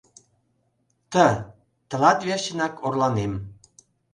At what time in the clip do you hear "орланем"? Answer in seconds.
2.85-3.33